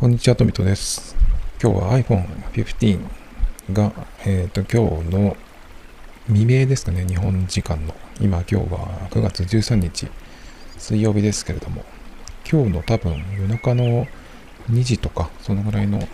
[0.00, 1.16] こんにちは、トミトです。
[1.60, 3.00] 今日は iPhone 15
[3.72, 3.92] が、
[4.24, 5.36] えっ、ー、と、今日の
[6.28, 7.92] 未明ですかね、日本時間の。
[8.20, 10.06] 今、今日は9月13日、
[10.78, 11.84] 水曜日ですけれども、
[12.48, 14.06] 今日の多分夜中の
[14.70, 16.06] 2時とか、そのぐらいの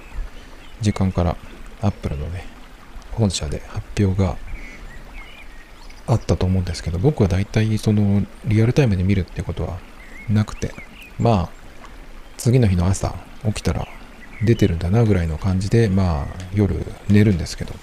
[0.80, 1.36] 時間から
[1.82, 2.46] Apple のね、
[3.12, 4.38] 本社で発表が
[6.06, 9.78] あったと思うんですけど、僕は大体そのリアルタイムで見るってことは
[10.30, 10.72] なくて、
[11.18, 11.48] まあ、
[12.38, 13.14] 次の日の朝、
[13.46, 13.86] 起きたら
[14.42, 16.76] 出てるんだなぐらいの感じで、まあ夜
[17.08, 17.74] 寝るんですけど、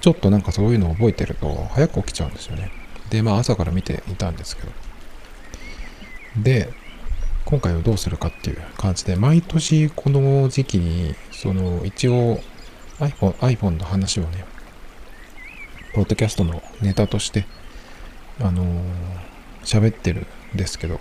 [0.00, 2.70] ちょっとなんかそういうのを覚えてると早く起きちゃうんですよね。
[3.10, 4.68] で、まあ朝から見ていたんですけど。
[6.42, 6.68] で、
[7.44, 12.40] 今回はどうするかっていう感じで、毎年この時期に、その一応
[12.98, 14.44] iPhone, iPhone の話をね、
[15.94, 17.46] ポッドキャストのネタとして、
[18.40, 18.80] あのー、
[19.62, 21.00] 喋ってるんですけど、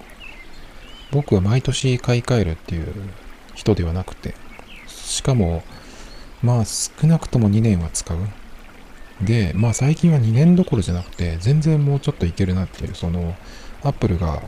[1.12, 2.94] 僕は毎年買い替えるっていう
[3.56, 4.36] 人ではなくて、
[4.88, 5.64] しかも、
[6.44, 8.18] まあ少なくとも2年は使う。
[9.22, 13.36] で、まあ最近は2年どころじゃなくて、全然もうちょっといけるなっていう、その、
[13.84, 14.42] アップルが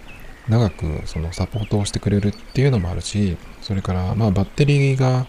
[0.49, 5.27] 長くそのサポートをしてくれるっていうのもあるし、それからまあバッテリーが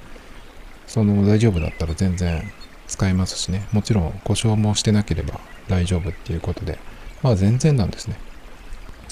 [0.87, 2.43] その大丈夫だったら全然
[2.87, 6.79] 使えますしね、もちろん故障もしてなければ大丈夫っていうことで、
[7.23, 8.17] まあ全然なんですね。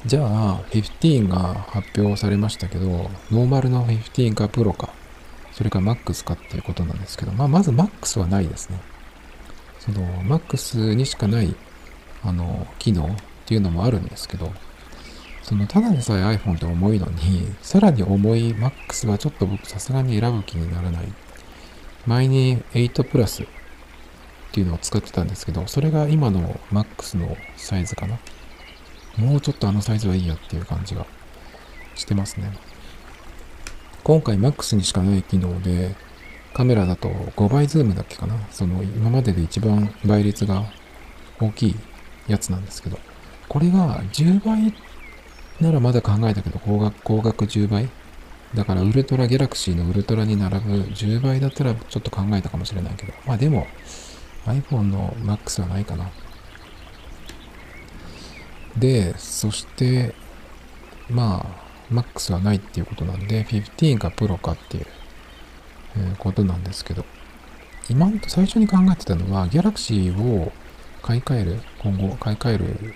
[0.04, 4.90] じゃあ、15が発表されましたけど、ノーマルの15かプロか、
[5.52, 8.80] それか MAX かっていうことなんですけど、まあ、まず MAX はないですね。
[9.80, 11.54] その MAX にしかない、
[12.22, 13.08] あの、機能っ
[13.46, 14.52] ていうのもあるんですけど、
[15.42, 21.12] その、ただでさえ iPhone って重いのに、さらに重い MAX はちょっと僕さすがに選ぶ気にならない。
[22.06, 23.46] 前に8プラスっ
[24.52, 28.18] ていうのを使ってたんですけど、それが今の MAX のサイズかな。
[29.16, 31.06] もうちょっとあのサイズはいいやっていう感じが
[31.94, 32.52] してますね。
[34.04, 35.94] 今回 MAX にしかない機能で、
[36.54, 40.64] カメラだと5倍ズームだっけかなその今までで一番倍率が
[41.38, 41.76] 大きい
[42.28, 42.98] やつなんですけど、
[43.48, 44.72] これが10倍
[45.60, 47.88] ならまだ考えたけど、高額、高額10倍
[48.54, 53.66] だからウルトラギャラクシーのウルトラに並ぶ10倍だったらちょっと考えたかもしれないけど、まあでも
[54.44, 56.10] iPhone の MAX はないかな。
[58.78, 60.14] で、そして、
[61.08, 61.46] ま
[61.90, 64.86] あ、MAX はないっていうことなんで、15かプロかっていう、
[65.96, 67.04] え、ことなんですけど、
[67.88, 70.52] 今、最初に考えてたのは、Galaxy を
[71.02, 72.94] 買い替える、今後買い替える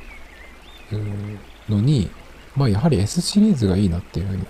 [1.68, 2.10] のに、
[2.56, 4.46] まあやはり S シリーズがいいなっていうふうに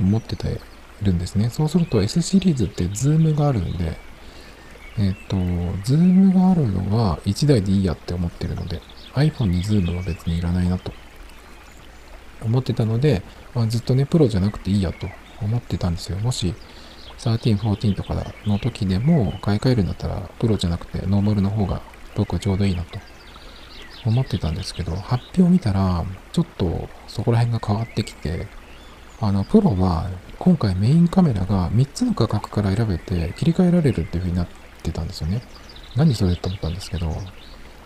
[0.00, 0.60] 思ってて
[1.00, 1.50] いるんですね。
[1.50, 3.96] そうすると S シリーズってズームがあるんで、
[4.98, 5.36] えっ、と、
[5.84, 8.82] ズームがあるのは1台でいいやって思ってるので、
[9.14, 10.92] iPhone にズームは別にいらないなと
[12.42, 13.22] 思ってたので、
[13.54, 15.08] まあ、ずっとね、プロじゃなくていいやと
[15.42, 16.18] 思ってたんですよ。
[16.18, 16.54] もし、
[17.18, 18.14] 13、14とか
[18.46, 21.82] の時でも買い替えるんだったら、プロじゃなくてノーマルの方が
[22.14, 22.98] 僕はちょうどいいなと
[24.06, 28.46] 思ってたんですけど、発表見たら、ちょっとそこら辺が変わってきて、
[29.20, 34.48] あの、プロは今回メインカメラが3つの価格から選べて切り替えられるっていう風になっ
[34.82, 35.42] てたんですよね。
[35.96, 37.14] 何それって思ったんですけど、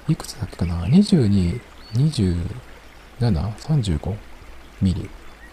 [0.09, 1.61] いくつだっけかな ?22、
[1.95, 4.17] 27、35
[4.83, 5.09] ミリ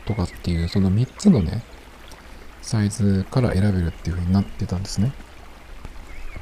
[0.06, 1.64] とかっていう、その3つのね、
[2.62, 5.14] サイズから選べるっていう風になってたんですね。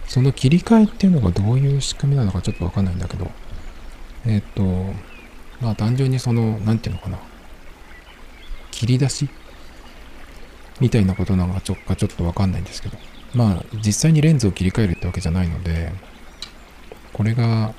[0.08, 3.30] その切り替えっていうのがどういう仕組みなのかちょっとわかんないんだけど、
[4.26, 4.64] えっ、と、
[5.62, 7.20] まあ単純にその、なんていうのかな？
[8.72, 9.30] 切り出し？
[10.80, 12.97] みたいなことなのかちょかちょっとわかんないんですけど、
[13.36, 15.91] まあ実際にレンズを切り替えるってわけじゃないので、
[17.14, 17.74] これが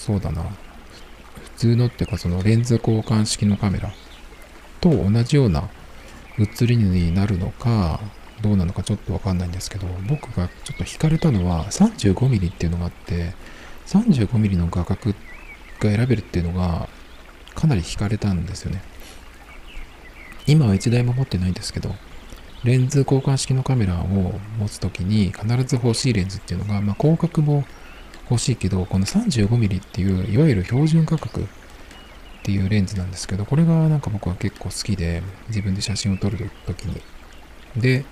[0.00, 0.42] そうだな。
[0.42, 3.92] 普通のっていうかそのレンズ交換式のカメラ
[4.80, 5.68] と同じような
[6.38, 8.00] 写りになるのか、
[8.40, 13.34] どうなのかちょっとわかんないんですけど、僕がちょっと惹かれたのは 35mm っていうのがあって、
[13.88, 15.16] 35mm の画角が
[15.80, 16.88] 選べるっていうのが
[17.54, 18.82] かなり惹かれたんですよね。
[20.46, 21.94] 今は1台も持ってないんですけど、
[22.64, 24.06] レンズ交換式のカメラを
[24.58, 27.64] 持つときに必ず欲しいレンズっていうのが、まあ、広角も
[28.30, 31.44] 欲しいけど、この 35mm っていう、いわゆる標準価格っ
[32.44, 37.00] ていうレンズなんですけど、これがなんか僕は結構好きで、自分で写真を撮るときに。
[37.76, 38.04] で、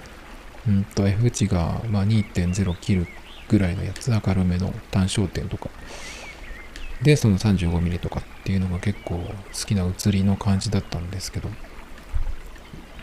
[0.67, 3.06] うんと F 値がま2.0切る
[3.49, 5.70] ぐらいのやつ、明るめの単焦点とか。
[7.03, 11.49] で、その 35mm とかっていうのが結構好きな写りの感じだったんですけど、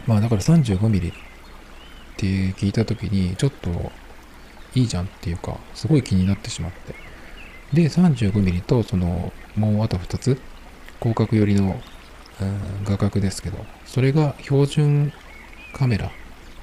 [0.06, 1.14] まあだから 35mm っ
[2.18, 3.92] て聞いたときに、ちょっと
[4.76, 7.05] いいじゃんっていうか、すごい気になってしまって。
[7.75, 10.39] で、35mm と、その、もうあと2つ、
[11.00, 11.80] 広角寄りの、
[12.83, 15.13] 画角ですけど、それが標準
[15.74, 16.12] カメラ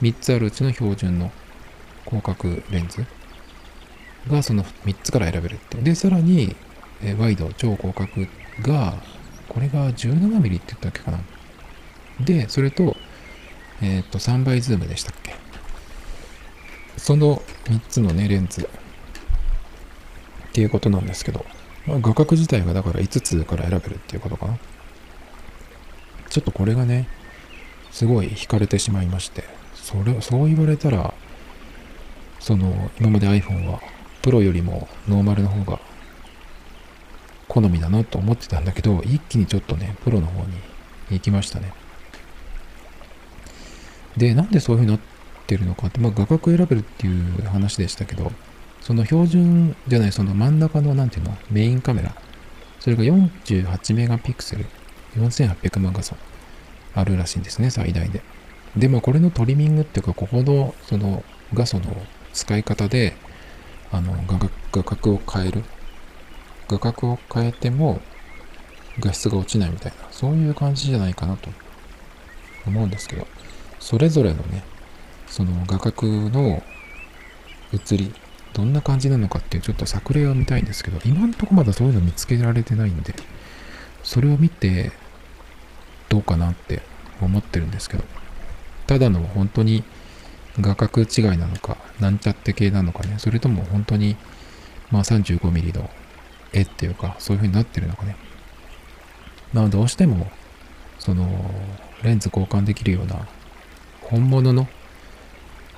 [0.03, 1.31] 3つあるうちの標準の
[2.05, 3.07] 広角レンズ
[4.29, 5.79] がその3つから選べるって。
[5.79, 6.55] で、さらに、
[7.03, 8.27] えワイド、超広角
[8.61, 9.03] が、
[9.49, 11.21] これが 17mm って言ったっけかな。
[12.21, 12.97] で、それと、
[13.81, 15.35] えっ、ー、と、3倍ズームでしたっけ。
[16.97, 18.69] その3つのね、レンズ
[20.53, 21.47] っていうことなんですけど、
[21.87, 24.59] まあ、画角自体がだから5つから選べるっていうことかな。
[26.29, 27.09] ちょっとこれがね、
[27.91, 29.45] すごい惹かれてしまいまして、
[29.75, 31.15] それ、そう言われたら、
[32.39, 33.81] その、今まで iPhone は、
[34.21, 35.81] プロよりもノーマルの方が
[37.49, 40.53] 好みだなと思ってたんだけど、一気にちょっとね、プロの方に
[41.11, 41.73] 行きましたね。
[44.19, 48.31] で、なんでそういう風になってるのかって、まあ画角選べるっていう話でしたけど、
[48.83, 52.15] その標準じゃない、その真ん中の、なんていうの、メインカメラ。
[52.81, 54.67] それが48メガピクセル、
[55.17, 56.17] 4800万画素。
[56.95, 58.23] あるらしいんですね、最大で。
[58.77, 61.25] で、まあこれのトリミングっていうか、ここの、その
[61.55, 61.97] 画素の
[62.33, 63.15] 使い方で、
[63.91, 65.65] あの画角、画角を変える。
[66.69, 68.01] 画角を変えても
[68.99, 71.51] 画質が落ちないみたいな、そういう感じじゃないかなと。
[72.67, 73.27] 思うんですけど、
[73.81, 74.63] それぞれのね、
[75.27, 76.63] その画角の
[77.73, 78.15] 映り。
[78.53, 83.15] どんな感じなのかっていうちょっと作例を見たいんですけど、今んとこまだそういうの見つけられてないんで、
[84.03, 84.93] それを見て
[86.09, 86.83] どうかなって
[87.21, 88.05] 思ってるんですけど、
[88.87, 89.85] ただの本当に
[90.61, 94.17] 画角違いなのか、なんちゃって系なのかね、それとも本当に
[94.91, 95.91] まあ 35mm の
[96.53, 98.17] 絵っていうか、そういう風になってるのかね。
[99.53, 100.31] まあどうしても、
[100.99, 101.27] その、
[102.03, 103.27] レンズ交換できるような
[104.03, 104.69] 本物の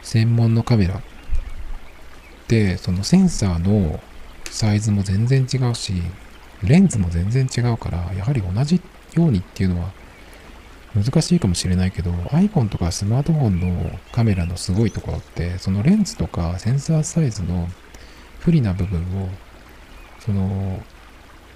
[0.02, 1.00] 専門のカメラ
[2.48, 4.00] で、そのセンサーの
[4.50, 5.94] サイズも全然違うし、
[6.62, 8.80] レンズも全然違うから、やはり同じ
[9.14, 9.90] ようにっていうのは
[10.94, 17.68] 難しいかもしれないけど、iPhone とかスマートフォンのカメラのすごいところって、そのレンズとかセンサーサイズの
[18.40, 19.28] 不利な部分を、
[20.20, 20.82] その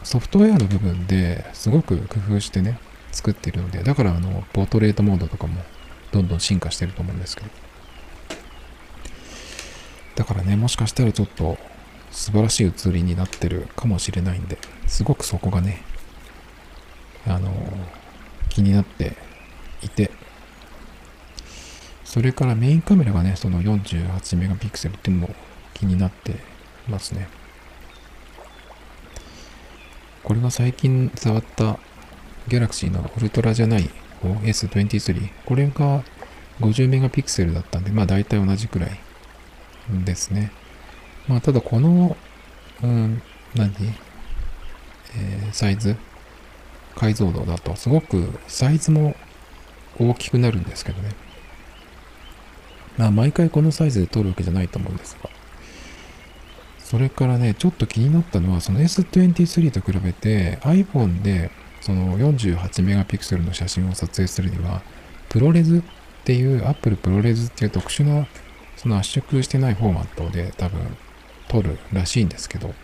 [0.03, 2.79] ソフトウェアの部分ですごく工夫してね、
[3.13, 5.63] 作ってるので、だからあの、ポートレートモードとかも
[6.13, 7.68] どんどん進化してると思うんですけど。
[10.19, 11.57] だからね、もしかしたらちょっと
[12.11, 15.85] 素晴らしい写りになってるかもしれないんで、すごくそこがね、
[17.25, 17.53] あの、
[18.49, 19.17] 気になって
[19.81, 20.11] いて、
[22.05, 25.35] それからメインカメラがね、その48メガピクセルっていうのも
[25.73, 26.35] 気になって
[26.89, 27.29] ますね。
[30.25, 31.79] これは最近触った
[32.49, 33.89] ギャラクシーのウルトラじゃない
[34.25, 35.31] OS23。
[35.45, 36.03] これが
[36.59, 38.99] 50メガピクセルだったんで、まあ大体同じくらい
[40.05, 40.53] ですね。
[41.27, 42.17] まあ、ただこの、
[42.83, 43.23] うん、
[43.55, 43.73] 何？
[45.17, 45.97] えー、サイズ？
[46.97, 49.15] 解像度だとすごくサイズも
[49.99, 51.11] 大きくなるんですけどね。
[52.97, 55.31] まあ、毎回このサイズで撮るわけじゃないと思うんですが。
[56.81, 61.51] それからね、ちょっと気になったのは、その S23 と比べて iPhone で
[61.81, 64.83] その48メガピクセルの写真を撮影するには、
[65.29, 65.83] プロレズっ
[66.25, 68.27] ていう、Apple プロレズっていう特殊な
[68.79, 70.97] その圧縮してないフォーマットで多分
[71.49, 72.75] 撮るらしいんですけど、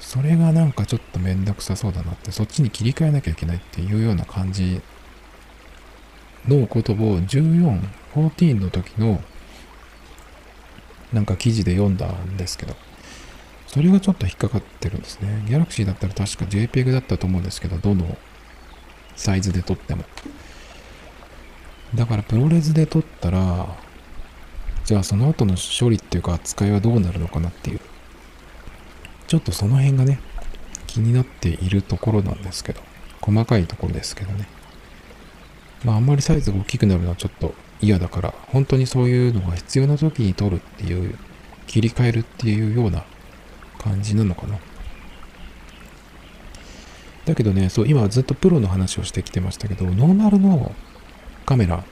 [0.00, 4.80] それがなんかちょっとめんどくさそうだなって、そっちに切り替えなきゃいけないっていうような感じ
[6.46, 7.80] のことを14、
[8.14, 9.20] 14の時の
[11.12, 12.76] なんか記事で読んだんですけど、
[13.66, 15.42] それがちょっと引っかかってるんですね。
[15.46, 18.16] Galaxy だったら確か JPEG だったと思うんですけど、どの
[19.16, 20.04] サイズで撮っても。
[21.94, 23.66] だからプロレスで撮ったら、
[24.86, 27.80] じゃあその後の処理っていうか扱いはどうなるのかなっていう、
[29.26, 30.20] ちょっとその辺がね、
[30.86, 32.80] 気になっているところなんですけど、
[33.20, 34.46] 細かいところですけどね。
[35.84, 41.18] まああんまりサイズが大きくなるのはちょっと嫌だから、本当にそういうのが必要な時に撮るっていう、
[41.66, 43.04] 切り替えるっていうような
[43.78, 44.56] 感じなのかな。
[47.24, 50.72] だけどね、そう、今ずっとプロの話をしてきてましたけど、ノーマルの
[51.44, 51.82] カメラ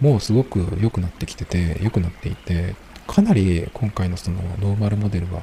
[0.00, 2.74] もうすごく良くなってきてて、良くなっていて、
[3.06, 5.42] かなり今回のそのノーマルモデルは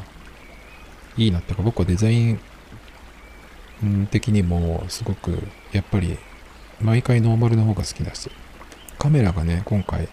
[1.17, 2.33] いいなってか、僕はデザイ
[3.83, 5.37] ン的にもすごく
[5.71, 6.17] やっぱり
[6.81, 8.29] 毎回ノーマルの方が好きだし、
[8.99, 10.07] カメラがね、今回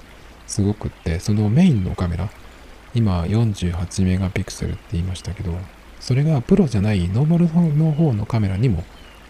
[0.47, 2.31] すごくって、そのメインのカメラ、
[2.95, 5.57] 今48メガピクセルって言いましたけど、
[6.01, 7.45] それがプロじゃないノーマル
[7.77, 8.85] の方のカメラにも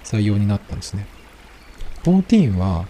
[0.05, 1.07] 採用になったんですね。
[2.05, 2.87] 14は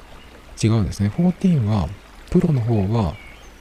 [0.62, 1.10] 違うんですね。
[1.16, 1.88] 14は
[2.30, 3.14] プロの方は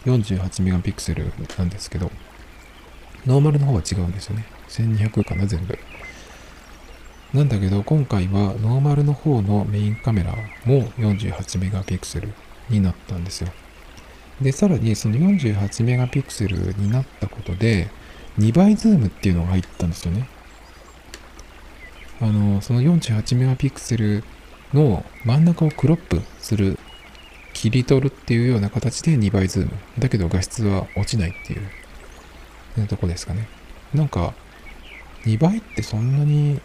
[0.06, 2.12] 48メガピクセルなんですけど、
[3.26, 4.46] ノーマルの方は違うんですよね。
[4.70, 5.78] 1200かな、全部。
[7.34, 10.36] なんだけど、今回はノーマルの方のメインカメラ
[10.66, 12.34] も48メガピクセル
[12.70, 13.50] になったんですよ。
[14.42, 17.90] で、さらにその48メガピクセルになったことで、
[18.38, 20.28] 2倍ズームっていうのが入ったんですよね。
[22.22, 24.24] あの、その48メガピクセル
[24.74, 26.80] の真ん中をクロップする、
[27.60, 29.72] 切り取るっていうような形で2倍ズーム。
[30.00, 31.58] だけど画質は落ちないってい
[32.82, 33.50] うとこですかね。
[33.94, 34.34] なんか、
[35.26, 36.62] 2倍ってそんなに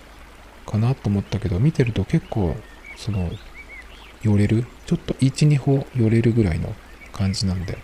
[0.65, 2.55] かなと思ったけど、見てると結構、
[2.97, 3.29] その、
[4.23, 6.73] 寄れる、ちょっと1、2歩寄れるぐらいの
[7.13, 7.77] 感じなんで、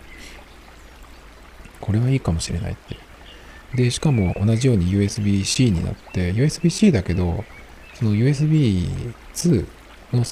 [1.81, 2.95] これはいいかもしれないって
[3.75, 7.43] で、しかも同じように USB-C になって、USB-C だけど、
[7.93, 9.67] その USB2
[10.13, 10.23] の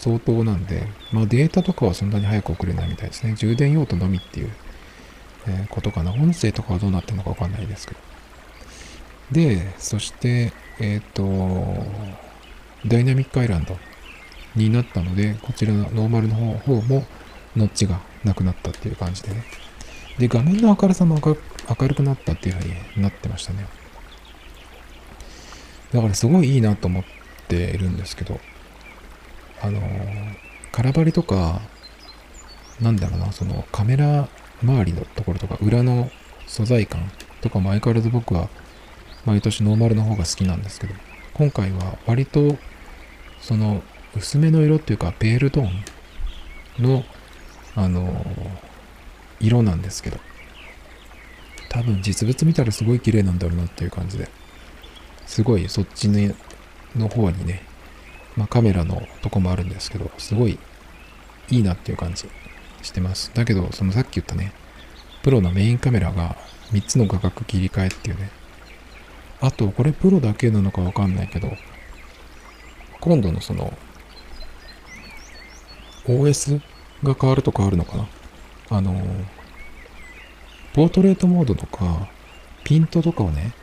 [0.00, 3.34] 相当なんで、まあデータとかはそんなに早く送れないみたいですね。
[3.34, 4.50] 充電用途のみっていう、
[5.46, 6.10] えことかな。
[6.12, 8.00] 音声とかはどうなってるのかわかんないですけど。
[9.32, 11.84] で、そして、えっ、ー、と、
[12.86, 13.76] ダイナミックアイランド
[14.56, 17.04] になったので、こちらのノーマルの方も
[17.54, 19.44] ノッチがなくなったっていう感じでね。
[20.18, 21.36] で、画面の明るさも明
[21.88, 23.66] るくなったっていうふうになってましたね。
[25.92, 27.04] だからすごいいいなと思っ
[27.48, 28.40] ているんですけど、
[29.60, 29.80] あの、
[30.72, 31.60] 空張りとか、
[32.80, 34.28] なんだろうな、そのカメラ
[34.62, 36.10] 周りのところとか、裏の
[36.46, 38.48] 素材感とかも相変わらず僕は
[39.24, 40.94] 毎年ノーマルの方が好きなんですけど、
[41.34, 42.56] 今回は割と
[43.40, 43.82] その
[44.16, 45.68] 薄めの色っていうかペールトー
[46.80, 47.04] ンの
[47.76, 48.26] あの
[49.38, 50.18] 色なんですけど
[51.68, 54.28] 多分実物見たらすごい綺麗なんだろうなっていう感じで
[55.26, 57.62] すごいそっちの方にね、
[58.36, 60.58] まあ、カメラのとこもあるんですけどすごい
[61.50, 62.28] いいなっていう感じ
[62.82, 63.30] してます。
[63.34, 64.52] だけどそのさっき言ったね
[65.22, 66.36] プロのメインカメラが
[66.72, 68.30] 3つの画角切り替えっていうね。
[69.40, 71.50] あとこれプロだけなのかわかんないけど
[73.00, 73.72] 今度のその
[76.06, 76.60] OS
[77.02, 78.08] が変わると変わるのかな？
[78.70, 79.00] あの
[80.72, 82.08] ポートレートモードとか、
[82.62, 83.54] ピントとかをね、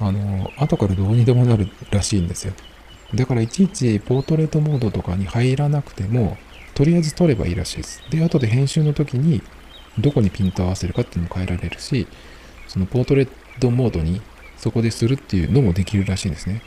[0.00, 2.52] あの、後からどうにでもなるらしいんですよ。
[3.14, 6.36] だからいちいちポートレートモードとかに入らなくても、
[6.74, 8.02] とりあえず撮ればいいらしいです。
[8.10, 9.42] で、後で編集の時に、
[9.98, 12.06] どこにピント合わせるかっていうのも変えられるし、
[12.68, 13.28] そのポートレー
[13.60, 14.20] トモードに
[14.56, 16.62] そこでするっていうのもできるらしいんですね。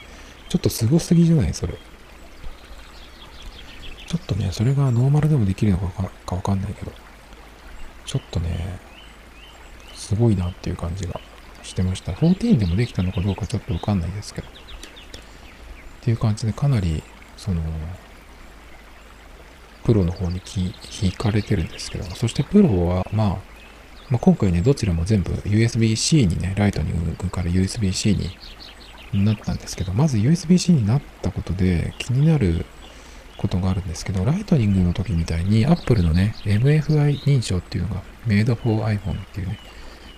[0.50, 1.74] ちょっとすすぎじゃないそれ。
[4.08, 6.92] ちょっとね、それがノーマルでもできるのかわかんないけど、
[8.06, 8.80] ちょっとね、
[9.94, 11.22] すごいなっていう感じが
[11.64, 12.12] してました。
[12.12, 14.48] 14でもできたのかどうかちょっとわかんないですけど。
[16.02, 17.04] っていう感じでかなり、
[17.38, 17.62] その、
[19.84, 20.42] プロの方に
[21.02, 23.38] 引かれてるんですけど、そしてプロは、まあ、
[24.10, 28.18] まあ、今回ね、どちらも全部 USB-C にね、ライトニングから USB-C
[29.14, 32.66] になったんですけど、まず USB-C になったことで気になる
[33.38, 39.60] ことがあるんですけど、ライトニングの時みたいに Apple のね、MFI 認証っていうのが Made for iPhone っていうね、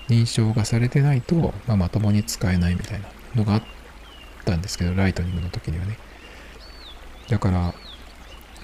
[0.08, 3.83] 認証がされてないと、まあ、まともに使えないみたいなのがあって
[4.44, 5.98] ったんですけど、ライトニングの時にはね。
[7.30, 7.74] だから、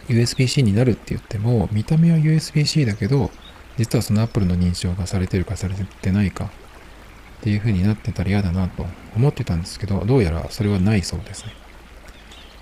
[0.09, 3.31] USB-C になるって言っても、見た目は USB-C だけど、
[3.77, 6.49] 実はその Apple の認証がされてるかされてないかっ
[7.41, 11.53] ていう風になってたら嫌だなと思ってたんですけど、どうやらそれはないそうですね。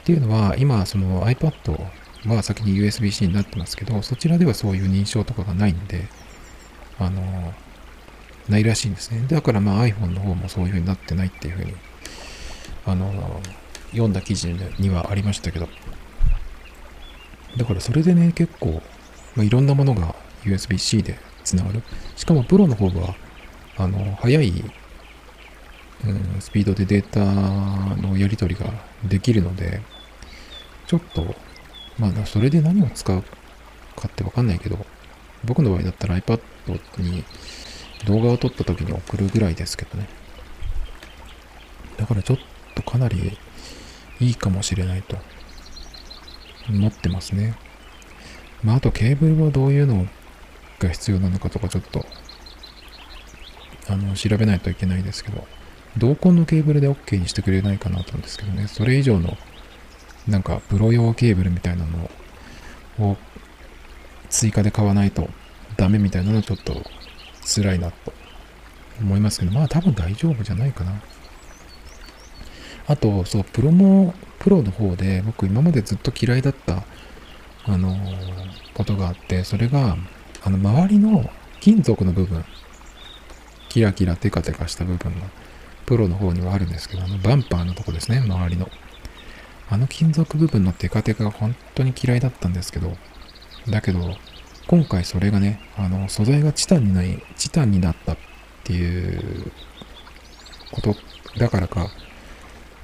[0.02, 1.80] っていうのは、今、その iPad
[2.28, 6.08] は先に USB-C になってますけど、そちらではそういう認証とかがないんで、
[7.00, 7.54] あの、
[8.50, 9.26] ないらしいんですね。
[9.28, 11.74] だからまあ iPhone の方もそういう風になってないっていう風に、
[12.88, 13.42] あの、
[13.92, 15.68] 読んだ記事にはありましたけど。
[17.58, 18.82] だからそれでね、結構、
[19.36, 21.84] まあ、いろんなものが USB-C でつながる。
[22.16, 23.16] しかもプロの方は、
[23.78, 24.64] あの、速い、
[26.06, 27.26] うん、スピードでデータ
[28.02, 28.72] のやり取りが
[29.04, 29.82] できるので、
[30.88, 31.36] ちょっと、
[32.00, 34.78] まあ、それで何を使うかってわかんないけど、
[35.44, 36.40] 僕の場合だったら iPad
[37.00, 37.24] に
[38.06, 40.08] 動画を撮った時に送るぐらいですけどね。
[41.98, 42.38] だからちょっ
[42.78, 43.36] とかなり
[44.20, 45.18] いいかもしれないと
[46.70, 47.56] 思ってますね。
[48.64, 50.06] まあ、あとケーブルはどういうの
[50.80, 52.06] が必要なのかとかちょっと、
[53.90, 55.48] あの、調べないといけないですけど、
[55.98, 59.38] 同梱のケーブルで OK にしてくれないかなと思うんですけどね、それ以上の、
[60.28, 62.12] なんか、プロ用ケーブルみたいなの
[63.00, 63.18] を
[64.30, 65.30] 追加で買わないと
[65.78, 66.84] ダメみたいなのはちょっと
[67.44, 68.14] 辛いなと
[69.00, 71.02] 思いますけど、まあ多分大丈夫じゃないかな。
[72.88, 76.84] あと、そう、プロも、プロの方で僕今までずっと嫌いだった、
[77.66, 77.96] あの
[78.74, 79.98] ことがあって、それが、
[80.44, 81.30] あの、周りの
[81.60, 82.46] 金属の部分、
[83.70, 85.28] キラキラテカテカした部分が、
[85.86, 88.70] プロの方にはあるんですけど、あの、バンパーのとこですね、周りの。
[89.70, 92.96] あの金属部分のテカテカが本当に嫌いだったんですけど、
[93.70, 94.16] だけど、
[94.68, 98.18] 今回それがね、あの、素材がチタンにない、チタンになったっ
[98.64, 99.52] ていう
[100.72, 100.96] こと
[101.38, 101.90] だからか、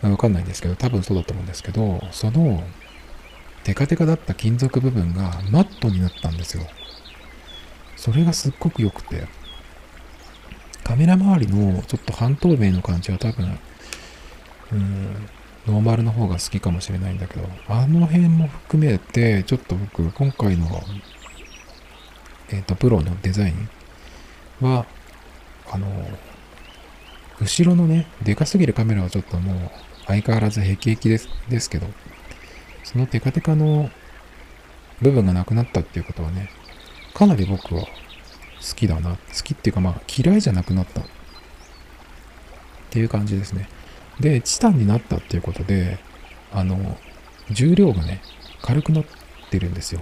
[0.10, 2.64] わかんないんですけど、多分そうだと思うんですけど、その、
[3.64, 6.64] テカテカだった金属部分がマットになったんですよ。
[7.96, 9.28] それがすっごく良くて、
[10.84, 13.60] カメラ周りのちょっと半透明の感じは多分、
[14.74, 15.14] うん、
[15.66, 20.84] ノーマルの方が好きかもしれないんだけど、あの辺も含めて、ちょっと僕、今回の、
[22.50, 23.70] えっ、ー、と、プロのデザイン
[24.60, 24.86] は、
[25.72, 25.88] あの、
[27.40, 29.72] 後ろのね、でかすぎるカメラはちょっともう、
[30.08, 31.88] 相変わらずヘキヘキですですけど、
[32.84, 33.90] そのテカテカの
[35.02, 36.50] 部分がなくなったっていうことはね、
[37.14, 37.88] かなり僕は好
[38.76, 39.12] きだな。
[39.12, 41.04] 好きっていうかまあ嫌いじゃなくなったっ
[42.90, 43.68] ていう感じですね。
[44.20, 46.00] で、チタンになったっていうことで、
[46.52, 46.98] あの、
[47.52, 48.22] 重量がね、
[48.62, 49.06] 軽くなっ
[49.50, 50.02] てるんですよ。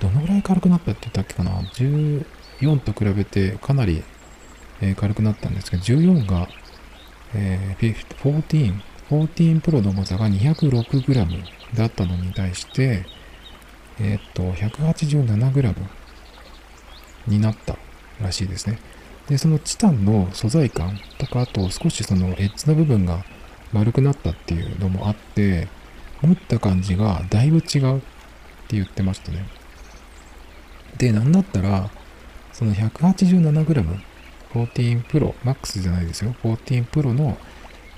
[0.00, 4.02] どのぐらい軽くなったって言ったっけかな ?14 と比べてかなり、
[4.80, 6.48] え、軽くなったんですけど、14が、
[7.34, 13.04] えー、14、14 Pro の重さが 206g だったのに対して、
[14.00, 15.74] えー、っと、187g
[17.28, 17.76] になった
[18.20, 18.78] らしいですね。
[19.28, 23.24] で、そのチタンの素材感とか、あと少しそのエッジの部分が
[23.72, 25.68] 丸くなったっていうのもあって、
[26.22, 28.00] 持った感じがだいぶ違うっ
[28.68, 29.46] て言ってましたね。
[30.96, 31.90] で、なんだったら、
[32.52, 34.00] その 187g、
[34.54, 36.34] 14 Pro、Max じゃないですよ。
[36.42, 37.36] 14 Pro の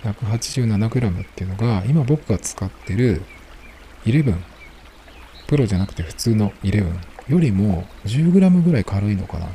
[0.02, 3.22] 187g っていうのが、今僕が使ってる
[4.04, 4.34] 11、
[5.46, 6.86] プロじゃなくて普通の11
[7.28, 7.40] よ。
[7.40, 9.48] りも 10g ぐらい軽いのかな。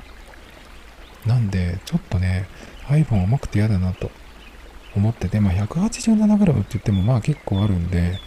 [1.25, 2.47] なんで、ちょっとね、
[2.87, 4.11] iPhone 重くて嫌だなと
[4.95, 8.19] 思ってて、まあ 187g って言ってもまあ結構あるんで、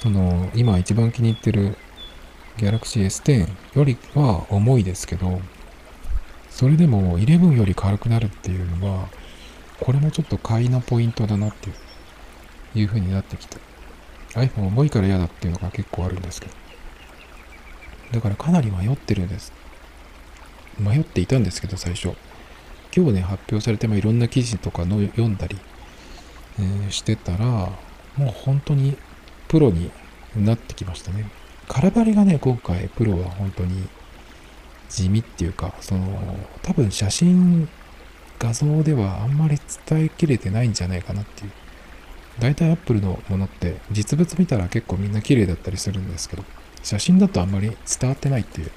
[0.00, 1.76] その、今一番気に入ってる
[2.58, 3.84] Galaxy S10 よ。
[3.84, 5.40] りは重いですけど、
[6.54, 9.08] それでも11より軽くなるっていうのは、
[9.80, 13.56] これもちょっと買いのポイントだなっていういう風になってきて。
[14.34, 16.54] iPhone 重いから嫌だっていうのが結構あるんですけど。
[18.12, 19.52] だからかなり迷ってるんです。
[20.78, 22.14] 迷っていたんですけど最初。
[22.94, 25.58] 今日ね発表されて、まあ、いろんな記事とかの読んだり、
[26.60, 27.46] えー、してたら
[28.16, 28.96] もう本当に
[29.48, 29.90] プロに
[30.36, 31.28] なってきましたね。
[31.66, 33.88] 空張りがね今回プロは本当に
[34.94, 37.68] 地味っていうかその多分写真
[38.38, 41.50] 画像ではあんまり伝えきれてないんじゃないかなっていう。
[42.38, 46.44] 大体 Apple のものって実物見たら結構みんな綺麗だったりするんですけど、
[46.82, 48.70] 写真だとあんまり伝わってないっていう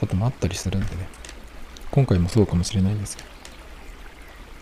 [0.00, 1.08] こともあったりするんでね。
[1.90, 3.28] 今回もそうかもしれないんですけど。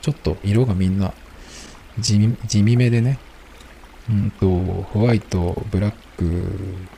[0.03, 1.13] ちょっと色がみんな
[1.99, 3.19] 地味地味めでね。
[4.09, 4.49] うんと、
[4.83, 6.25] ホワイト、ブラック、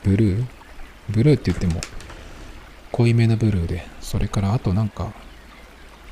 [0.03, 0.45] ブルー？
[1.09, 1.81] ブルーって言っても
[2.99, 5.13] 濃いめのブルーで、それからあとなんか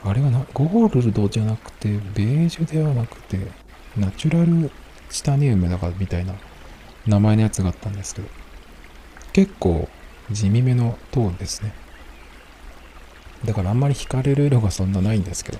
[0.05, 3.37] あれはな、ゴールドじゃなくて、ベージュではなくて、
[3.97, 4.71] ナチュラル
[5.09, 6.33] チタニウムだからみたいな
[7.05, 8.29] 名前のやつがあったんですけど、
[9.33, 9.89] 結構
[10.31, 11.73] 地味めのトーンですね。
[13.43, 15.59] だからあんまり惹かれる色がそんなないんですけど。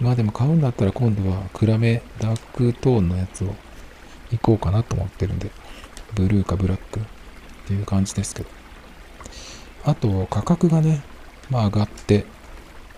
[0.00, 3.54] まあでも買うんだったら今度は暗め、ダークトーンのやつを
[4.32, 5.52] 行こうかなと思ってるんで、
[6.16, 7.02] ブルーかブラックっ
[7.68, 8.63] ていう感じですけど。
[9.84, 11.02] あと価格がね、
[11.50, 12.24] まあ上がって、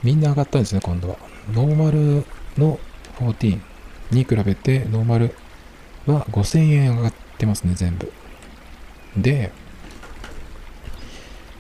[0.02, 1.16] みんな上がったんですね、今度は。
[1.52, 2.24] ノーマル
[2.58, 2.78] の
[3.18, 3.60] 14
[4.10, 5.34] に比べて、ノーマル
[6.06, 8.12] は5000円上がってますね、全部。
[9.16, 9.52] で、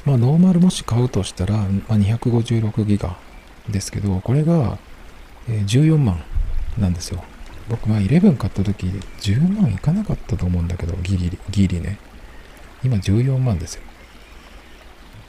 [0.04, 3.16] まあ、ノーマルもし買うとしたら、まあ、256ギガ
[3.68, 4.78] ですけど、これが
[5.48, 6.22] 14万
[6.78, 7.24] なんですよ。
[7.68, 8.86] 僕、まあ、11買った時、
[9.20, 11.98] 10万いかなかったと思うんだけど、ギリ、ギリね。
[12.84, 13.82] 今14万ですよ。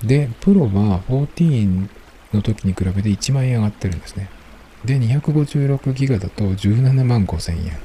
[0.04, 1.90] で、プロは14
[2.34, 4.30] の時に比べて1万円上がってるんですね。
[4.86, 7.78] で、256ギガだと17万5千円。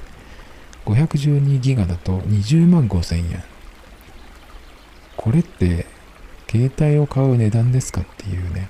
[0.84, 3.42] 512ギガだと20万5千円。
[5.16, 5.86] これって、
[6.50, 8.68] 携帯を買う値段ですかっていうね。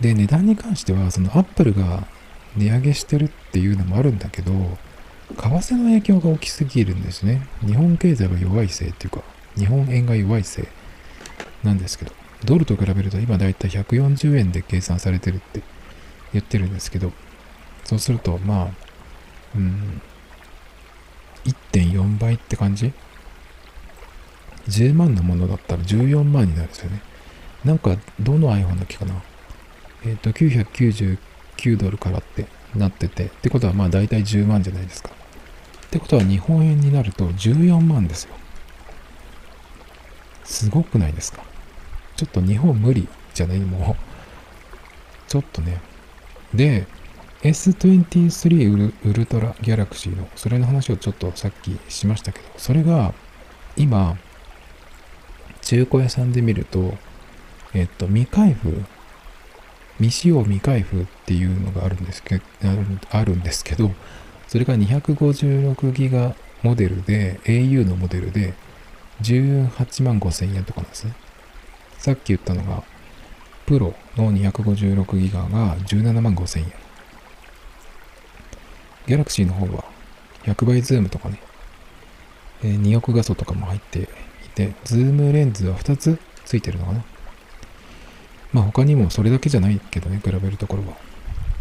[0.00, 2.06] で、値段に関しては、そのアップルが
[2.56, 7.46] 値上げしてるっていうのもあるんだけど、為替の影響が大きすぎるんですね。
[7.66, 9.22] 日本経済が弱いせいっていうか、
[9.56, 10.64] 日本円が弱いせい
[11.62, 12.12] なんですけど。
[12.44, 15.62] ドルと比べると今だいたい140円で計算されてるって
[16.32, 17.12] 言ってるんですけど、
[17.84, 18.68] そうすると、まあ、
[19.56, 20.02] うん、
[21.44, 22.92] 1.4倍って感じ
[24.68, 27.00] ?10 万のものだったら14万になるんですよね。
[27.64, 29.22] なんか、どの iPhone だっけかな？
[30.04, 35.10] えっ、ー、と、999ドルからってなってて、ってことはまあ大体10万じゃないですか。
[35.86, 38.34] ってことは日本円になると14万ですよ。
[40.44, 41.42] すごくないですか？
[42.16, 43.60] ちょっと日本無理じゃない？
[43.60, 45.30] もう。
[45.30, 45.80] ちょっとね。
[46.54, 46.86] で、
[47.42, 53.12] S23 ウルウルトラギャラクシーの、それの話をちょっとさっきしましたけど、それが
[53.76, 54.16] 今、
[55.62, 56.94] 中古屋さんで見ると、
[57.72, 58.84] えっと、未開封、
[59.98, 62.44] 未使用未開封っていうのがあるんですけど、
[63.10, 63.90] あるんですけど、
[64.46, 68.54] それが256ギガモデルで、au のモデルで、
[69.22, 71.14] 18万5千円とかなんですね。
[71.98, 72.82] さっき言ったのが、
[73.66, 76.72] プロの256ギガが17万5千円。
[79.06, 79.84] ギャラクシーの方は
[80.44, 81.40] 100倍ズームとかね、
[82.62, 84.06] えー、2億画素とかも入ってい
[84.54, 87.04] て、ズームレンズは2つついてるのかな。
[88.52, 90.96] まあ他にもそれだけじゃないけどね、比べるところは。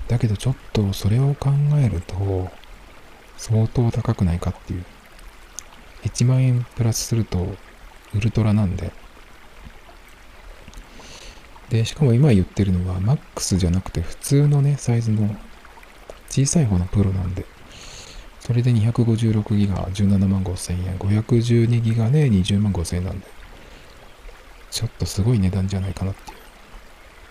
[0.07, 2.51] だけどちょっとそれを考えると、
[3.37, 4.85] 相当高くないかっていう。
[6.03, 7.55] 1万円プラスすると、
[8.13, 8.91] ウルトラなんで。
[11.69, 15.35] で、しかも今言ってるのは、マックスじゃなくて普通のね、サイズの
[16.29, 17.45] 小さい方のプロなんで、
[18.39, 23.27] それで256ギガ17万5千円、512ギガで20万5千円なんで、
[24.69, 26.43] ちょっとすごい値段じゃないかなっていう。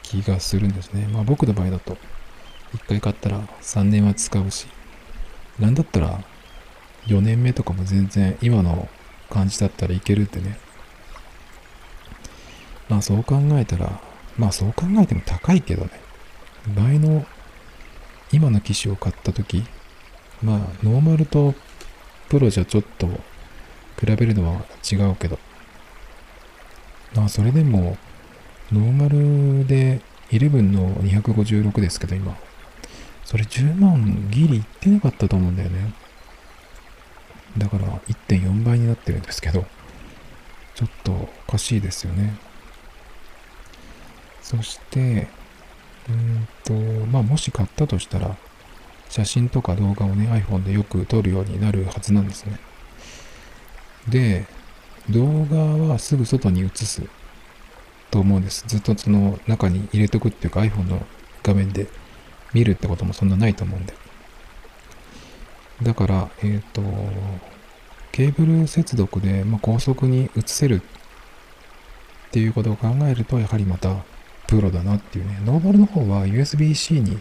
[0.03, 1.09] 気がするんですね。
[1.11, 1.97] まあ僕の場合だと、
[2.75, 4.67] 1回買ったら3年は使うし、
[5.59, 6.23] なんだったら
[7.07, 8.89] 4年目とかも全然今の
[9.31, 10.59] 感じだったらいけるってね。
[12.89, 14.01] まあそう考えたら、
[14.37, 15.91] まあそう考えても高いけどね。
[16.77, 17.27] 前の
[18.33, 19.65] 今の機種を買った時
[20.43, 21.55] まあノーマルと
[22.29, 23.07] プロじゃちょっと
[23.99, 25.39] 比べるのは違うけど
[27.15, 27.99] まあそれでも
[28.71, 32.37] ノーマルで11の256ですけど今
[33.25, 35.93] それ10万ギリいってなかったと思うんだよね
[37.59, 39.65] だから1.4倍になってるんですけど
[40.75, 42.37] ちょっとおかしいですよね
[44.41, 45.29] そして
[46.09, 46.73] うんと、
[47.07, 48.37] まあ、もし買ったとしたら、
[49.09, 52.59] 写真とか動画をね、iPhone でよく撮るようになるはずなんですね。
[54.09, 54.47] で、
[55.11, 57.03] 動画はすぐ外に映す
[58.11, 58.65] と思うんです。
[58.67, 61.05] ずっとその中に入れとくっていうか iPhone の
[61.43, 61.87] 画面で
[62.53, 63.95] 見るってこともそんなないと思うんで。
[65.81, 66.83] だから、えっ、ー、と、
[68.11, 74.05] ケーブル接続で、まあ、高速に移せるっていうことを考えると、やはりまた
[74.47, 75.41] プロだなっていうね。
[75.45, 77.21] ノーマルの方は USB-C に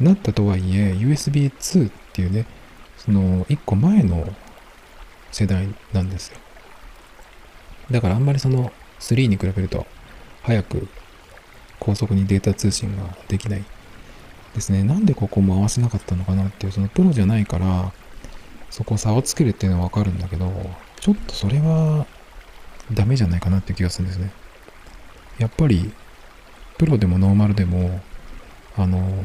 [0.00, 2.46] なったとはいえ、USB-2 っていうね、
[2.96, 4.26] その1個前の
[5.30, 6.38] 世代なんですよ。
[7.90, 9.86] だからあんまりその3に比べると
[10.42, 10.88] 早く
[11.78, 13.64] 高速にデータ通信ができない
[14.54, 14.82] ですね。
[14.82, 17.92] なんでここも合わせなかったのかなっていう、そのプロじゃないから、
[18.70, 20.50] そこ差をつけるっていうのはわかるんだけど、
[21.00, 22.06] ちょっとそれは
[22.92, 24.30] ダメじゃないかなっていう気がするんですね。
[25.38, 25.92] やっぱり
[26.78, 28.00] プロでもノーマルでも、
[28.76, 29.24] あの、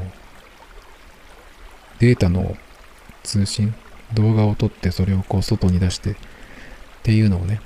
[1.99, 2.55] データの
[3.23, 3.73] 通信、
[4.13, 6.15] 動画を撮ってそれをこう外に出してっ
[7.03, 7.61] ていうのをね、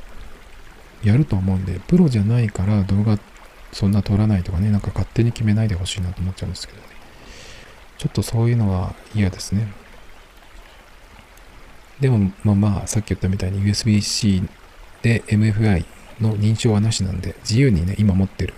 [1.04, 3.19] やると思うんで、プロじゃないから動画
[3.73, 6.92] そんな撮らないとかね、なんか勝手に決めないでほしいなと思っちゃうんですけどね。
[7.97, 9.71] ちょっとそういうのは嫌ですね。
[11.99, 14.43] でも、まあまあ、さっき言ったみたいに USB-C
[15.01, 15.86] で MFI
[16.19, 18.53] の認証はなしなんで、自由にね、今持ってる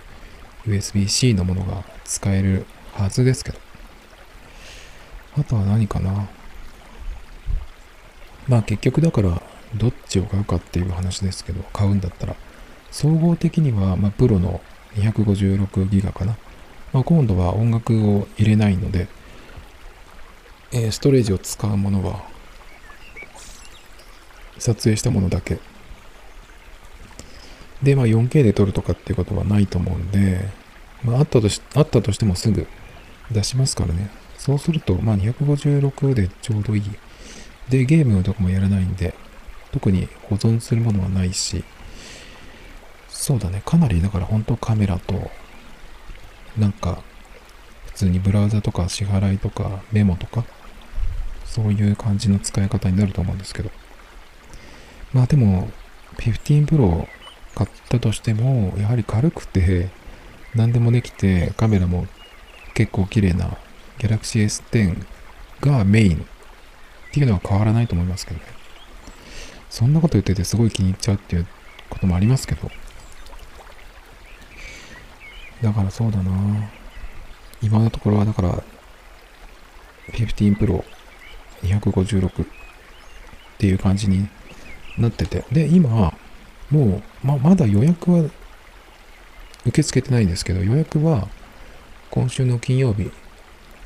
[0.66, 3.58] USB-C のものが使えるはずですけど。
[5.38, 6.28] あとは何かな。
[8.48, 9.42] まあ結局だから
[9.74, 12.36] どっちを買うかっていう話ですけど、買うんだったら、
[12.90, 14.60] 総合的には、まあ、プロの
[14.94, 16.36] 256ギガかな。
[16.92, 19.08] まあ、今度は音楽を入れないので、
[20.72, 22.24] えー、ストレージを使うものは、
[24.58, 25.58] 撮影したものだけ
[27.82, 30.48] で、まあ 4K で撮るとかっていうことはないと思うんで、
[31.04, 32.66] まああったとし、あったとしてもすぐ
[33.30, 34.10] 出しますからね。
[34.38, 36.82] そうすると、まあ256でちょうどいい。
[37.68, 39.14] で、ゲームとかもやらないんで、
[39.72, 41.64] 特に保存するものはないし、
[43.08, 45.30] そうだね、かなりだから本当カメラと、
[46.56, 47.02] なんか、
[47.96, 50.44] 通にブラウザとか支払いとかメモとか、
[51.44, 53.70] そういう感じの使い方になると思うんですけど。
[55.12, 55.70] まあでも、
[56.18, 57.08] 15 Pro
[57.54, 59.88] 買ったとしても、やはり軽くて、
[60.54, 62.06] 何でもできて、カメラも
[62.74, 63.56] 結構綺麗な
[63.98, 65.06] Galaxy S10
[65.60, 66.20] がメインっ
[67.12, 68.46] ていうのは変わらないと思いますけどね。
[69.70, 71.46] そんなこと言っててすごい気に入っちゃうっていう
[71.88, 72.70] こともありますけど。
[75.62, 76.70] だからそうだな
[77.62, 78.62] 今のところはだから、
[80.12, 80.84] 15 Pro
[81.62, 82.46] 256っ
[83.58, 84.28] ていう感じに
[84.98, 85.44] なってて。
[85.50, 86.12] で、今、
[86.70, 88.32] もう、ま、まだ予約は受
[89.72, 91.28] け付けてないんですけど、予約は
[92.10, 93.10] 今週の金曜日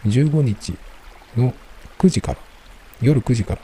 [0.04, 0.76] 15日
[1.36, 1.54] の
[1.98, 2.38] 9時から、
[3.00, 3.60] 夜9時から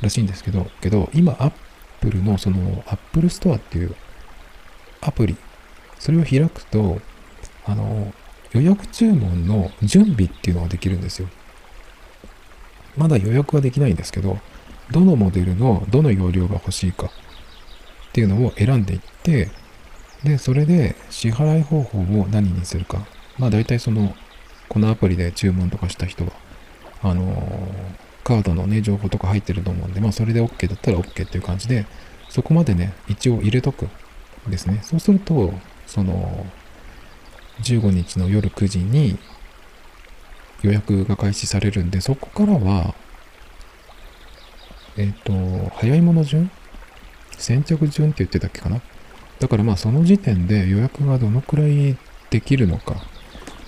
[0.00, 3.94] らしいんですけど、けど今 Apple のその Apple Store っていう
[5.00, 5.36] アプリ、
[5.98, 7.00] それを開くと、
[7.66, 8.12] あの、
[8.52, 11.28] 予約注文の準備っていうのができるんですよ。
[12.96, 14.38] まだ予約はできないんですけど、
[14.90, 17.10] どのモデルのどの容量が欲しいかっ
[18.12, 19.50] ていうのを選んでいって、
[20.24, 23.06] で、それで支払い方法を何にするか。
[23.38, 24.14] まあ大体その、
[24.68, 26.32] このアプリで注文とかした人は、
[27.02, 31.86] あのー、カードのね、情報とか入ってると思うんで、まあそれで OK だったら OK っていう感じで、
[32.28, 33.88] そこまでね、一応入れとく
[34.48, 34.80] んですね。
[34.82, 35.52] そうすると、
[35.86, 36.46] その、
[37.62, 39.18] 15日の夜9時に
[40.62, 42.94] 予約が開始されるんで、そこからは、
[44.96, 46.50] えっ、ー、と、早いもの順？
[47.36, 48.80] 先着順って言ってたっけかな？
[49.38, 51.96] だからまあその時点で予約がどのくらい
[52.30, 52.96] できるのか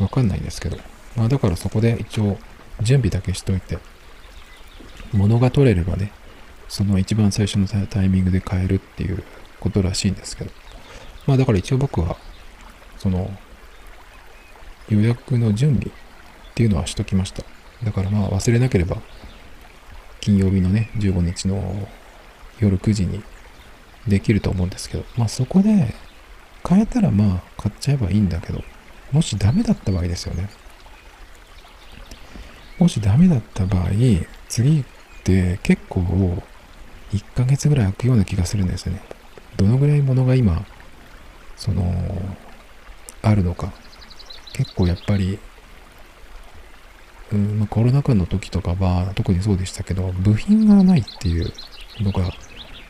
[0.01, 0.79] わかんないんですけど、
[1.17, 2.39] まあだからそこで一応
[2.81, 3.79] 準備だけしといて、
[5.13, 6.11] 物が取れればね、
[6.69, 9.23] その一番最初のタイミングで買えるっていう
[9.61, 10.51] ことらしいんですけど、
[11.27, 12.17] まあだから一応僕は、
[12.99, 13.31] その
[14.91, 15.91] 予約の準備っ
[16.55, 17.45] ていうのはしときました。
[17.85, 18.99] だからまあ忘れなければ、
[20.21, 21.89] 金曜日のね、15日の
[22.59, 23.23] 夜9時に
[24.07, 25.95] できると思うんですけど、まあそこで
[26.69, 28.63] 変えたらまあ買っちゃえばいいんだけど、
[29.13, 30.51] もしダメだった場合ですよね。
[32.79, 33.91] もしダメだった場合、
[34.49, 34.85] 次っ
[35.25, 36.01] て結構
[37.13, 39.03] 1ヶ月ぐらい空くような気がするんですよね。
[39.57, 40.65] どのぐらいものが今、
[41.57, 41.85] その、
[43.23, 43.73] あるのか。
[44.61, 45.39] 結構やっぱり
[47.33, 51.51] うんまあ、コロナ禍の時とかは特にそうでしたけど、部品がないっていう
[52.01, 52.29] のが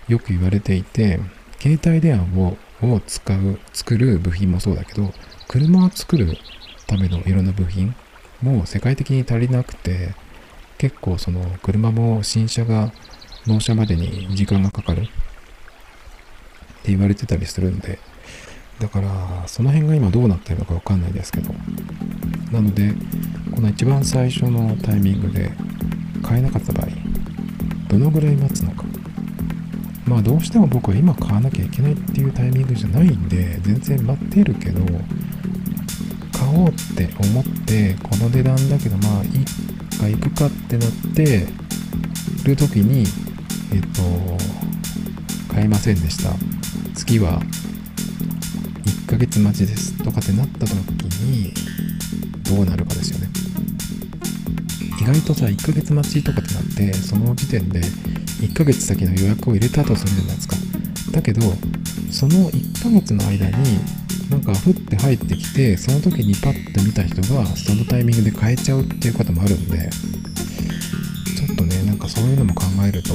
[0.08, 1.20] よく言われていて、
[1.60, 5.12] 携帯電話をを使う、作る部品もそうだけど、
[5.46, 6.38] 車を作る
[6.86, 7.94] ためのいろんな部品
[8.40, 10.14] も世界的に足りなくて、
[10.78, 12.90] 結構その車も新車が
[13.46, 15.10] 納車までに時間がかかるって
[16.86, 17.98] 言われてたりするんで、
[18.80, 21.52] だから、その辺が今どうなってるのかわかんないですけど。
[22.50, 22.94] なので、
[23.54, 25.52] この一番最初のタイミングで
[26.22, 26.86] 買えなかった場合、
[27.88, 28.84] どのぐらい待つのか。
[30.06, 34.80] まあどうしても僕は今買わなきゃいけないっていうタイミングじゃないんで、全然待ってるけど、
[36.32, 39.28] 買おうって思って、この値段だけど、まあ、い
[39.98, 41.46] か行くかってなって
[42.44, 43.04] る時に、
[43.74, 46.30] えっと、買えませんでした。
[46.94, 47.42] 次は
[49.20, 50.72] 月待ちですとかってなった時
[51.20, 51.52] に
[52.48, 53.28] どうなるかですよね。
[55.00, 60.56] 意外とさ1ヶ月待ちとかってなってその時点で1ヶ月先の予約を入れたとするじゃないですか。
[61.12, 61.42] だけど
[62.10, 63.78] その1ヶ月の間に
[64.30, 69.90] なんか降って入ってきてその時にパッと見た人がそのタイミングで変えちゃうっていうこともあるんで
[71.36, 73.14] ちょっとねなんかそういうのも考えると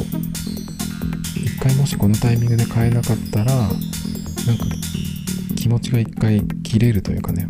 [1.39, 3.75] 一回もしこのタイミングで変えなかったらなんか
[5.65, 7.47] 気持ちが一回切れるというかね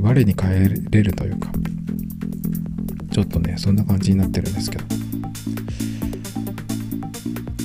[0.00, 1.52] 我に返れるというか
[3.12, 4.84] ちょっとねそんな感じになってるんですけど。
[4.84, 4.88] っ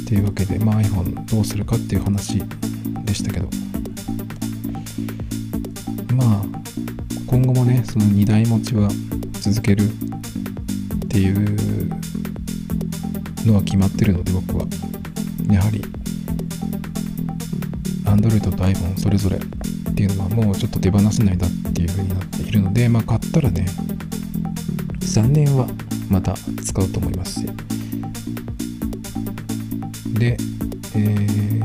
[0.08, 2.38] ていうわけで、まあ、iPhone どうするかっていう話
[3.04, 3.50] でしたけど。
[6.16, 6.44] まあ
[7.26, 8.90] 今後もねその2台持ちは
[9.42, 11.90] 続けるっていう
[13.48, 14.68] のは決まってるので僕は。
[15.52, 15.84] やはり
[18.18, 19.40] Android と iPhone それぞれっ
[19.94, 23.66] ていうのはもうちょっと手放せないなっていう風になっているので、まあ買ったらね、
[25.02, 25.68] 3年は
[26.10, 27.46] また使うと思いますし。
[30.14, 30.36] で、
[30.96, 31.62] えー、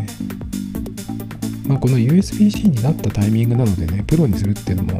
[1.67, 4.99] まあ、この USB-C になったタイミングなのでね、プロにするっていうのも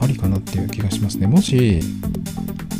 [0.00, 1.26] ありかなっていう気がしますね。
[1.26, 1.80] もし、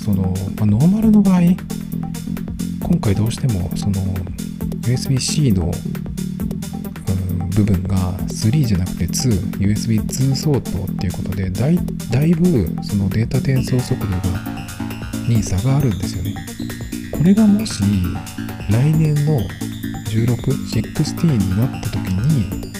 [0.02, 4.00] その、まあ、ノーマルの場合、今回どうしても、その、
[4.82, 5.70] USB-C の
[7.54, 11.76] 部分が3じゃなくて2、USB2 相当っていうことでだい、
[12.34, 14.18] ぶそのデータ転送速度が
[15.28, 16.34] に差があるんですよね。
[17.12, 17.82] これがもし
[18.70, 19.40] 来年の
[20.10, 20.36] 16、
[20.94, 22.72] 16になった時に、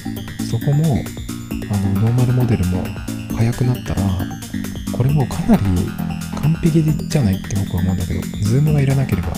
[0.51, 0.99] そこも
[1.71, 2.85] あのノーマルモデルも
[3.37, 4.03] 速くなったら、
[4.93, 5.63] これもかなり
[6.41, 9.29] 完璧じゃないって僕は思うんだけど、ズームがいらなければ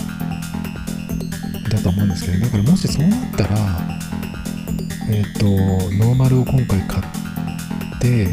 [1.69, 3.96] だと思うんですけど、だからもしそうなったら、
[5.09, 5.45] えっ、ー、と、
[5.95, 8.27] ノーマルを今回買って、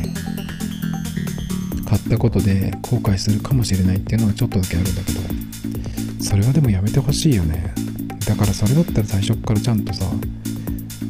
[1.87, 5.21] 買ったことで後悔するかもしれないっていうのはちょっとだけあるんだけど、
[6.23, 7.75] それはでもやめてほしいよね。
[8.27, 10.05] だからそれだったら最初からちゃんとさ、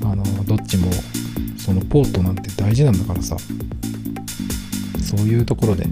[0.05, 0.90] あの、どっちも
[1.64, 3.38] そのポートなんて大事なんだからさ
[5.03, 5.87] そういうところで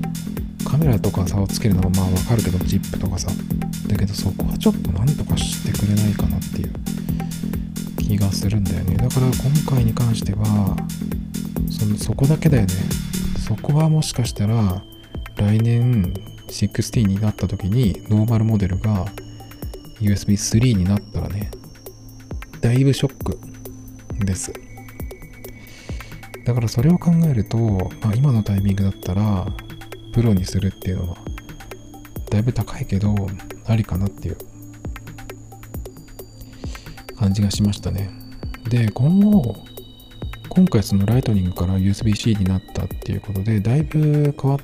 [0.69, 3.31] カメラとか差をつけるのはまあわかるけどジップとかさ
[3.87, 6.73] だけどそこはちょっとなんとかしてくれないかなっていう
[8.03, 8.97] 気がするんだよね。
[8.97, 10.77] だから今回に関しては
[11.71, 12.73] そのそこだけだよね。
[13.47, 14.83] そこはもしかしたら
[15.37, 16.15] 来年
[16.49, 19.07] 16になった時にノーマルモデルが
[20.01, 21.51] USB3 になったらね
[22.61, 23.39] だいぶショック
[24.25, 24.53] です。
[26.45, 27.59] だからそれを考えると、
[28.03, 29.47] まあ、今のタイミングだったら
[30.13, 31.17] プロにするっていうのは
[32.31, 33.15] だいぶ高いけど
[33.67, 34.52] ありかなっていう。
[37.33, 38.11] 感じがしましたね。
[38.69, 39.57] で今後
[40.51, 44.61] 今回そのライトニングから USB-C になったっていうことでだいぶ変わっ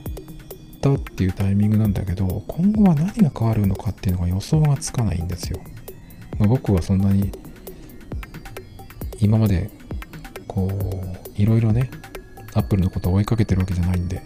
[0.82, 5.60] たっていうタイミングなんだけど今後は何が変わるのかっていうのが予想がつかないんですよ、
[6.38, 7.32] まあ、僕はそんなに
[9.18, 9.70] 今まで
[10.46, 11.90] こういろいろね
[12.52, 14.22] アップルのことを追いかけてるわけじゃないんで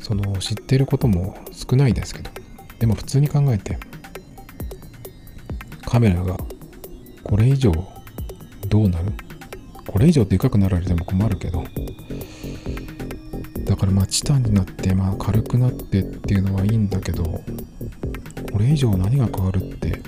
[0.00, 2.30] その知ってることも少ないですけど
[2.78, 3.78] でも普通に考えて
[5.84, 6.38] カメラが
[7.32, 7.72] これ以上
[8.68, 9.06] どうなる？
[9.86, 11.64] これ以上でかくなられても困るけど。
[13.64, 17.42] だからまあチタンになってまあ軽くなってっていうのはいいんだけどこ
[18.58, 20.02] れ以上何が変わるって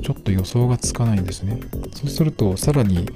[0.00, 1.58] ちょっと予想がつかないんですね。
[1.92, 3.10] そうするとさらに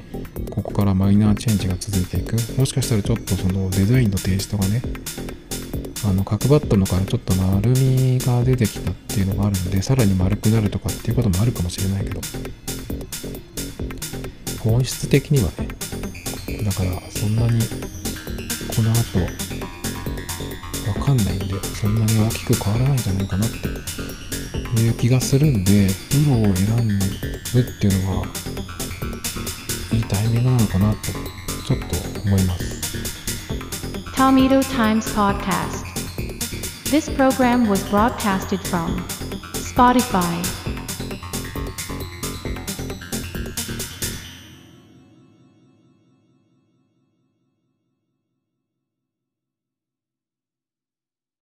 [0.50, 2.34] ここからマイナーチェンジが続いていく。
[2.58, 4.82] もしかしたらちょっとそのデザインのテイストがね
[6.04, 12.20] あの角張ったのからちょっと丸みが出てきたっていうのがあるんでさらに丸くなるとかっていうこともあるかもしれないけど。
[14.60, 15.68] 本質的にはね
[16.64, 17.60] だからそんなに
[18.74, 19.18] この後
[20.98, 26.66] わかんないんでそんなに大きく変わらないんじゃないかなっていう気がするんでプロを選
[27.54, 28.26] ぶっていうのが
[29.92, 30.98] いいタイミングなのかなと
[31.66, 31.78] ちょっ
[32.12, 32.78] と思います
[34.14, 35.84] Talmido Times Podcast.
[36.90, 39.06] This program was broadcasted from
[39.54, 40.67] Spotify.